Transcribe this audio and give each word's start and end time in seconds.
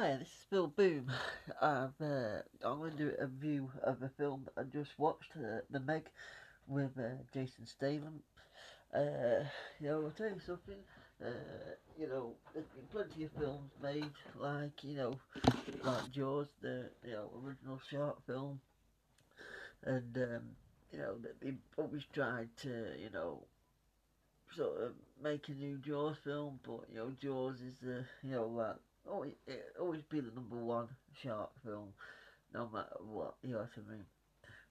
Hi, 0.00 0.16
this 0.16 0.28
is 0.28 0.46
Phil 0.48 0.68
Boom. 0.68 1.10
I've, 1.60 2.00
uh, 2.00 2.42
I'm 2.62 2.78
going 2.78 2.92
to 2.92 2.96
do 2.96 3.12
a 3.18 3.26
review 3.26 3.68
of 3.82 4.00
a 4.00 4.08
film 4.08 4.46
I 4.56 4.62
just 4.62 4.96
watched, 4.96 5.32
uh, 5.36 5.62
The 5.70 5.80
Meg, 5.80 6.04
with 6.68 6.96
uh, 6.96 7.18
Jason 7.34 7.66
Statham. 7.66 8.22
Uh, 8.94 9.42
you 9.80 9.88
know, 9.88 10.04
I'll 10.04 10.12
tell 10.16 10.28
you 10.28 10.38
something. 10.46 10.76
Uh, 11.20 11.74
you 11.98 12.06
know, 12.06 12.34
there's 12.54 12.66
been 12.66 12.86
plenty 12.92 13.24
of 13.24 13.32
films 13.32 13.72
made, 13.82 14.12
like 14.38 14.84
you 14.84 14.94
know, 14.98 15.18
like 15.82 16.12
Jaws, 16.12 16.46
the 16.62 16.90
you 17.04 17.14
know 17.14 17.30
original 17.44 17.80
shark 17.90 18.24
film, 18.24 18.60
and 19.82 20.16
um, 20.16 20.42
you 20.92 21.00
know 21.00 21.16
they've 21.42 21.58
always 21.76 22.04
tried 22.12 22.50
to 22.58 22.68
you 23.02 23.10
know 23.12 23.42
sort 24.54 24.80
of 24.80 24.92
make 25.20 25.48
a 25.48 25.52
new 25.54 25.76
Jaws 25.78 26.18
film, 26.22 26.60
but 26.62 26.82
you 26.88 26.98
know 26.98 27.10
Jaws 27.20 27.56
is 27.60 27.78
the 27.82 28.04
you 28.22 28.30
know 28.30 28.46
like 28.46 28.76
oh, 29.10 29.22
it 29.22 29.36
always 29.80 30.02
be 30.10 30.20
the 30.20 30.30
number 30.34 30.56
one 30.56 30.88
shark 31.22 31.50
film, 31.64 31.88
no 32.54 32.68
matter 32.72 32.96
what. 33.00 33.34
You 33.42 33.52
know 33.52 33.58
what 33.58 33.70
I 33.76 33.90
mean? 33.90 34.04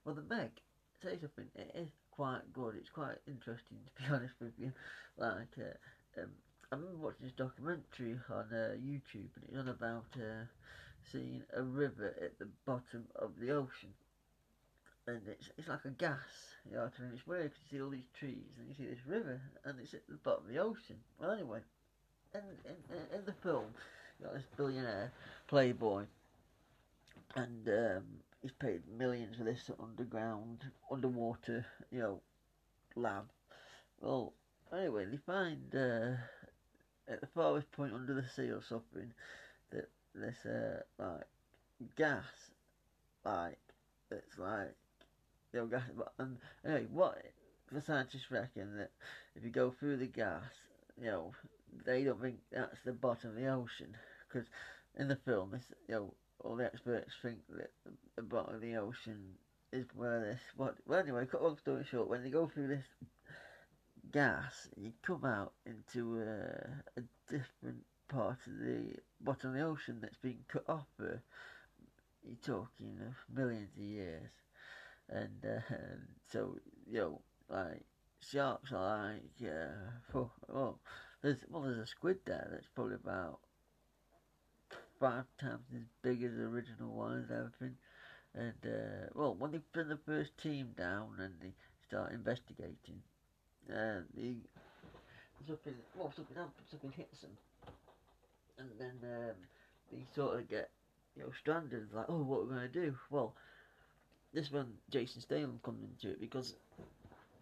Well, 0.05 0.15
the 0.15 0.23
Meg, 0.23 0.51
say 1.01 1.17
something. 1.19 1.47
It 1.55 1.71
is 1.75 1.89
quite 2.11 2.53
good. 2.53 2.75
It's 2.75 2.89
quite 2.89 3.17
interesting 3.27 3.77
to 3.95 4.01
be 4.01 4.13
honest 4.13 4.35
with 4.39 4.53
you. 4.57 4.71
Like, 5.17 5.53
uh, 5.57 6.21
um, 6.21 6.29
I 6.71 6.75
remember 6.75 6.97
watching 6.97 7.25
this 7.25 7.33
documentary 7.37 8.19
on 8.29 8.45
uh, 8.51 8.75
YouTube, 8.75 9.31
and 9.35 9.45
it's 9.47 9.57
on 9.57 9.69
about 9.69 10.05
uh, 10.15 10.45
seeing 11.11 11.43
a 11.55 11.61
river 11.61 12.13
at 12.21 12.37
the 12.39 12.47
bottom 12.65 13.05
of 13.15 13.31
the 13.39 13.51
ocean. 13.51 13.93
And 15.07 15.21
it's, 15.25 15.49
it's 15.57 15.69
like 15.69 15.85
a 15.85 15.91
gas, 15.91 16.19
you 16.65 16.75
know 16.75 16.83
what 16.83 16.93
I 16.99 17.03
mean? 17.03 17.11
It's 17.13 17.25
weird 17.25 17.43
because 17.43 17.63
you 17.71 17.77
see 17.77 17.81
all 17.81 17.89
these 17.89 18.11
trees 18.19 18.51
and 18.59 18.67
you 18.67 18.75
see 18.75 18.91
this 18.91 19.05
river 19.07 19.39
and 19.63 19.79
it's 19.79 19.93
at 19.93 20.05
the 20.09 20.15
bottom 20.15 20.43
of 20.45 20.53
the 20.53 20.59
ocean. 20.59 20.97
Well, 21.17 21.31
anyway, 21.31 21.59
in, 22.35 22.41
in, 22.65 23.19
in 23.19 23.25
the 23.25 23.33
film, 23.41 23.67
got 24.21 24.33
this 24.33 24.43
billionaire 24.55 25.11
playboy, 25.47 26.05
and 27.35 27.67
um, 27.67 28.03
he's 28.41 28.51
paid 28.51 28.81
millions 28.97 29.37
for 29.37 29.43
this 29.43 29.69
underground, 29.81 30.63
underwater, 30.91 31.65
you 31.91 31.99
know, 31.99 32.21
lab. 32.95 33.29
Well, 33.99 34.33
anyway, 34.73 35.05
they 35.05 35.17
find 35.17 35.73
uh, 35.73 36.15
at 37.07 37.21
the 37.21 37.27
farthest 37.27 37.71
point 37.71 37.93
under 37.93 38.13
the 38.13 38.25
sea 38.35 38.51
or 38.51 38.61
something 38.67 39.11
that 39.71 39.89
this 40.13 40.45
uh, 40.45 40.81
like 40.99 41.27
gas, 41.95 42.23
like 43.25 43.59
it's 44.11 44.37
like 44.37 44.75
you 45.53 45.59
know 45.59 45.65
gas. 45.67 45.83
And 46.19 46.37
anyway, 46.65 46.87
what 46.91 47.21
the 47.71 47.81
scientists 47.81 48.31
reckon 48.31 48.77
that 48.77 48.91
if 49.35 49.43
you 49.43 49.49
go 49.49 49.71
through 49.71 49.97
the 49.97 50.07
gas, 50.07 50.43
you 50.99 51.05
know, 51.05 51.31
they 51.85 52.03
don't 52.03 52.21
think 52.21 52.37
that's 52.51 52.79
the 52.85 52.93
bottom 52.93 53.31
of 53.31 53.35
the 53.35 53.47
ocean 53.47 53.95
because 54.27 54.47
in 54.95 55.07
the 55.07 55.15
film, 55.15 55.51
this, 55.51 55.63
you 55.87 55.95
know, 55.95 56.13
all 56.43 56.55
the 56.55 56.65
experts 56.65 57.13
think 57.21 57.39
that 57.49 57.71
the 58.15 58.21
bottom 58.21 58.55
of 58.55 58.61
the 58.61 58.75
ocean 58.75 59.35
is 59.71 59.85
where 59.95 60.19
this. 60.19 60.41
What? 60.55 60.75
Well, 60.85 60.99
anyway, 60.99 61.25
cut 61.25 61.43
long 61.43 61.57
story 61.57 61.85
short, 61.89 62.09
when 62.09 62.23
they 62.23 62.29
go 62.29 62.47
through 62.47 62.67
this 62.67 62.85
gas, 64.11 64.69
you 64.75 64.93
come 65.01 65.25
out 65.25 65.53
into 65.65 66.21
a, 66.21 66.99
a 66.99 67.03
different 67.29 67.83
part 68.07 68.37
of 68.47 68.59
the 68.59 68.95
bottom 69.21 69.51
of 69.51 69.55
the 69.55 69.61
ocean 69.61 69.99
that's 70.01 70.17
been 70.17 70.39
cut 70.47 70.65
off 70.67 70.87
for. 70.97 71.21
You're 72.23 72.35
talking 72.57 72.97
of 73.07 73.35
millions 73.35 73.69
of 73.77 73.83
years, 73.83 74.31
and 75.09 75.45
uh, 75.45 75.61
so 76.31 76.57
you 76.89 76.99
know, 76.99 77.21
like 77.49 77.83
sharks 78.19 78.71
are 78.73 79.13
like, 79.13 79.49
uh, 79.49 79.91
well, 80.13 80.31
there's 81.21 81.37
well, 81.49 81.63
there's 81.63 81.77
a 81.77 81.87
squid 81.87 82.17
there 82.25 82.47
that's 82.51 82.67
probably 82.75 82.95
about 82.95 83.39
five 84.99 85.25
times 85.39 85.63
as 85.75 85.81
big 86.01 86.23
as 86.23 86.31
the 86.35 86.43
original 86.43 86.89
one 86.89 87.13
and 87.13 87.31
everything. 87.31 87.75
And 88.33 88.53
uh, 88.65 89.07
well, 89.15 89.35
when 89.35 89.51
they 89.51 89.59
put 89.73 89.89
the 89.89 89.99
first 90.05 90.37
team 90.41 90.69
down 90.77 91.15
and 91.19 91.33
they 91.41 91.53
start 91.87 92.11
investigating, 92.11 93.01
uh, 93.69 94.01
something 95.47 95.73
well 95.97 96.11
something 96.15 96.35
happens, 96.35 96.69
something 96.69 96.93
hits 96.95 97.21
them, 97.21 97.31
and 98.59 98.69
then 98.79 98.93
um, 99.03 99.35
they 99.91 99.99
sort 100.15 100.39
of 100.39 100.49
get 100.49 100.69
you 101.15 101.23
know 101.23 101.29
stranded. 101.39 101.87
Like, 101.93 102.05
oh, 102.09 102.23
what 102.23 102.41
are 102.41 102.43
we 102.43 102.55
gonna 102.55 102.67
do? 102.67 102.95
Well, 103.09 103.33
this 104.33 104.51
one 104.51 104.73
Jason 104.91 105.21
Statham 105.21 105.59
comes 105.63 105.83
into 105.83 106.13
it 106.13 106.19
because 106.19 106.55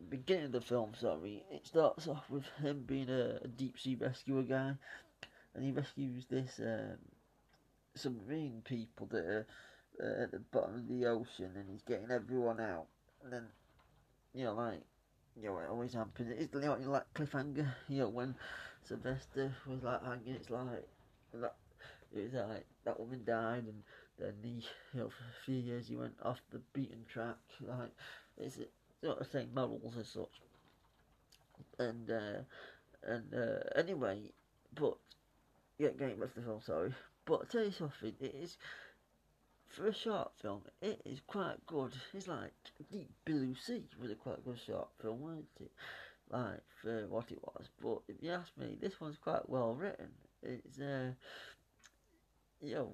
beginning 0.04 0.46
of 0.46 0.52
the 0.52 0.62
film, 0.62 0.94
sorry, 1.00 1.44
it 1.52 1.66
starts 1.66 2.08
off 2.08 2.30
with 2.30 2.46
him 2.62 2.84
being 2.86 3.10
a, 3.10 3.40
a 3.44 3.48
deep 3.48 3.80
sea 3.80 3.96
rescuer 3.96 4.44
guy, 4.44 4.74
and 5.54 5.64
he 5.64 5.72
rescues 5.72 6.26
this 6.30 6.60
um, 6.60 6.98
submarine 7.96 8.62
people 8.66 9.08
that 9.08 9.24
are 9.26 9.48
uh, 10.02 10.24
at 10.24 10.32
the 10.32 10.40
bottom 10.40 10.76
of 10.76 10.88
the 10.88 11.06
ocean, 11.06 11.52
and 11.56 11.70
he's 11.70 11.84
getting 11.84 12.12
everyone 12.12 12.60
out, 12.60 12.88
and 13.24 13.34
then 13.34 13.48
you 14.34 14.44
know, 14.44 14.54
like 14.54 14.82
you 15.36 15.48
know, 15.50 15.58
it 15.60 15.70
always 15.70 15.94
happens. 15.94 16.34
It's 16.38 16.54
you 16.54 16.62
know, 16.62 16.78
like 16.86 17.14
cliffhanger. 17.14 17.68
You 17.88 18.00
know, 18.00 18.10
when 18.10 18.36
Sylvester 18.84 19.54
was 19.68 19.84
like 19.84 20.04
hanging, 20.04 20.36
it's 20.36 20.50
like 20.50 20.88
that. 21.34 21.56
It 22.14 22.24
was 22.24 22.34
like 22.34 22.66
that 22.86 23.00
woman 23.00 23.24
died, 23.26 23.66
and 23.66 23.84
then 24.20 24.34
he, 24.44 24.64
you 24.94 25.00
know, 25.02 25.10
for 25.10 25.24
a 25.24 25.46
few 25.46 25.56
years 25.56 25.88
he 25.88 25.96
went 25.96 26.16
off 26.24 26.40
the 26.52 26.62
beaten 26.74 27.06
track. 27.12 27.38
Like 27.62 27.92
it's 28.38 28.60
not 29.04 29.20
the 29.20 29.26
same 29.26 29.50
morals 29.54 29.96
as 30.00 30.08
such. 30.08 30.42
And 31.80 32.10
uh, 32.10 32.42
and 33.04 33.34
uh, 33.34 33.80
anyway, 33.80 34.32
but 34.74 34.96
yeah, 35.78 35.90
back 35.90 36.18
to 36.18 36.30
the 36.36 36.42
film, 36.42 36.62
sorry. 36.66 36.94
But 37.26 37.42
I 37.42 37.52
tell 37.52 37.64
you 37.66 37.72
something, 37.72 38.14
it 38.20 38.36
is 38.36 38.58
for 39.68 39.88
a 39.88 39.94
short 39.94 40.32
film, 40.42 40.62
it 40.82 41.02
is 41.06 41.20
quite 41.28 41.66
good. 41.66 41.94
It's 42.14 42.28
like 42.28 42.54
Deep 42.92 43.10
Blue 43.26 43.56
Sea 43.56 43.84
was 44.02 44.12
a 44.12 44.16
quite 44.16 44.44
good 44.46 44.60
short 44.66 44.88
film, 45.02 45.22
wasn't 45.22 45.48
it? 45.60 45.72
Like 46.32 46.62
for 46.82 47.08
what 47.10 47.32
it 47.32 47.40
was. 47.44 47.68
But 47.82 48.00
if 48.08 48.22
you 48.22 48.32
ask 48.32 48.52
me, 48.58 48.78
this 48.80 49.00
one's 49.00 49.18
quite 49.18 49.48
well 49.50 49.74
written. 49.74 50.10
It's 50.42 50.80
uh, 50.80 51.12
you 52.62 52.76
know, 52.76 52.92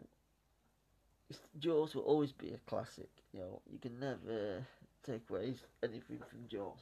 Jaws 1.59 1.95
will 1.95 2.03
always 2.03 2.31
be 2.31 2.49
a 2.49 2.69
classic. 2.69 3.09
You 3.33 3.41
know, 3.41 3.61
you 3.71 3.79
can 3.79 3.99
never 3.99 4.65
take 5.05 5.29
away 5.29 5.55
anything 5.83 6.19
from 6.29 6.47
Jaws. 6.47 6.79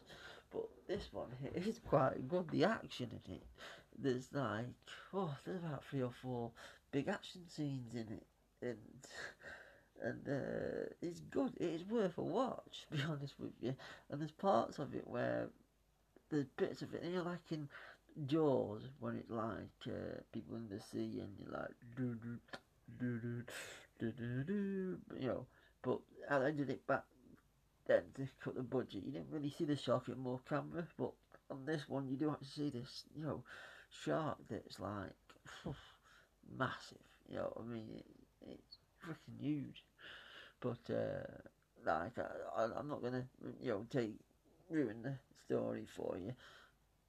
But 0.51 0.67
this 0.87 1.09
one 1.11 1.29
is 1.53 1.79
quite 1.87 2.27
good. 2.27 2.49
The 2.49 2.63
action 2.65 3.09
in 3.25 3.35
it, 3.35 3.43
there's 3.97 4.29
like, 4.33 4.65
oh, 5.13 5.35
there's 5.45 5.59
about 5.63 5.83
three 5.85 6.01
or 6.01 6.11
four 6.21 6.51
big 6.91 7.07
action 7.07 7.41
scenes 7.47 7.93
in 7.93 8.07
it, 8.17 8.25
and 8.61 8.77
and 10.01 10.27
uh, 10.27 10.89
it's 11.01 11.19
good. 11.19 11.53
It 11.57 11.81
is 11.81 11.83
worth 11.85 12.17
a 12.17 12.23
watch, 12.23 12.87
to 12.91 12.97
be 12.97 13.03
honest 13.09 13.35
with 13.39 13.51
you. 13.61 13.75
And 14.09 14.19
there's 14.19 14.31
parts 14.31 14.79
of 14.79 14.95
it 14.95 15.07
where 15.07 15.49
there's 16.31 16.47
bits 16.57 16.81
of 16.81 16.93
it, 16.93 17.03
and 17.03 17.13
you're 17.13 17.23
like 17.23 17.51
in 17.51 17.67
Jaws 18.25 18.81
when 18.99 19.15
it's 19.17 19.29
like 19.29 19.53
uh, 19.87 20.21
people 20.31 20.55
in 20.55 20.67
the 20.69 20.79
sea, 20.79 21.21
and 21.21 21.35
you're 21.39 21.59
like 21.59 21.71
do 21.95 22.15
do 22.15 22.37
do 22.99 23.19
do 23.19 23.43
do 23.99 24.11
do 24.11 24.43
do, 24.43 24.97
you 25.19 25.27
know. 25.27 25.45
But 25.81 25.99
I 26.29 26.51
did 26.51 26.69
it 26.69 26.85
back 26.87 27.03
then 27.89 28.03
to 28.15 28.27
cut 28.43 28.55
the 28.55 28.63
budget. 28.63 29.03
You 29.05 29.13
didn't 29.13 29.31
really 29.31 29.51
see 29.51 29.65
the 29.65 29.77
shark 29.77 30.09
in 30.09 30.19
more 30.19 30.41
camera, 30.49 30.87
but 30.97 31.13
on 31.51 31.65
this 31.65 31.89
one 31.89 32.07
you 32.09 32.17
do 32.17 32.31
actually 32.31 32.47
see 32.47 32.69
this, 32.79 33.05
you 33.15 33.23
know, 33.23 33.43
shark 33.91 34.37
that's 34.49 34.79
like 34.79 35.13
massive. 36.57 36.97
You 37.29 37.37
know, 37.37 37.53
I 37.59 37.63
mean, 37.63 37.87
it, 37.95 38.05
it's 38.47 38.79
freaking 39.05 39.39
huge. 39.41 39.85
But 40.61 40.79
uh, 40.93 41.27
like, 41.85 42.17
I, 42.19 42.63
I'm 42.77 42.87
not 42.89 43.03
gonna, 43.03 43.25
you 43.61 43.71
know, 43.71 43.85
take 43.89 44.19
ruin 44.69 45.03
the 45.03 45.15
story 45.45 45.87
for 45.95 46.17
you. 46.17 46.33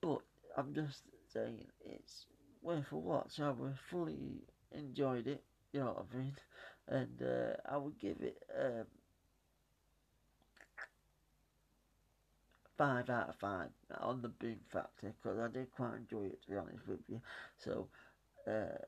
But 0.03 0.21
I'm 0.57 0.75
just 0.75 1.05
saying 1.33 1.67
it's 1.85 2.27
worth 2.63 2.93
a 2.93 2.97
watch. 2.99 3.41
I 3.41 3.53
fully 3.91 4.45
enjoyed 4.73 5.27
it. 5.29 5.45
You 5.73 5.81
know 5.81 5.87
what 5.87 6.07
I 6.15 6.19
mean? 6.19 6.37
And 6.89 7.23
uh, 7.23 7.57
I 7.67 7.77
would 7.79 7.99
give 7.99 8.21
it. 8.23 8.43
Um, 8.59 8.87
five 12.81 13.11
out 13.11 13.29
of 13.29 13.37
five 13.37 13.69
on 14.01 14.23
the 14.23 14.29
boom 14.29 14.57
factor 14.73 15.13
because 15.23 15.39
I 15.39 15.49
did 15.49 15.71
quite 15.77 15.97
enjoy 15.97 16.25
it 16.29 16.43
to 16.43 16.51
be 16.51 16.57
honest 16.57 16.89
with 16.89 17.01
you. 17.09 17.21
So 17.59 17.89
uh, 18.49 18.79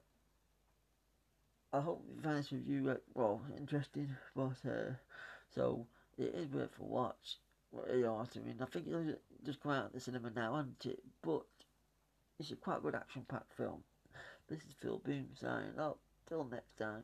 I 1.74 1.80
hope 1.82 2.02
you 2.08 2.22
find 2.22 2.38
this 2.38 2.52
review 2.52 2.88
uh, 2.88 2.94
well 3.12 3.42
interesting, 3.58 4.08
but 4.34 4.56
uh, 4.66 4.94
so 5.54 5.86
it 6.16 6.34
is 6.34 6.50
worth 6.50 6.70
a 6.80 6.82
watch. 6.82 7.36
You 7.94 8.04
know 8.04 8.14
what 8.14 8.30
I 8.34 8.38
mean? 8.38 8.56
I 8.62 8.64
think 8.64 8.88
it'll 8.88 9.14
just 9.44 9.62
come 9.62 9.72
out 9.72 9.86
of 9.86 9.92
the 9.92 10.00
cinema 10.00 10.30
now, 10.30 10.58
isn't 10.60 10.86
it? 10.86 11.02
But 11.22 11.42
it's 12.38 12.50
a 12.50 12.56
quite 12.56 12.82
good 12.82 12.94
action-packed 12.94 13.52
film. 13.58 13.82
This 14.48 14.60
is 14.60 14.74
Phil 14.80 15.02
Boom 15.04 15.28
signing 15.38 15.78
up. 15.78 15.98
Till 16.28 16.44
next 16.44 16.78
time. 16.78 17.02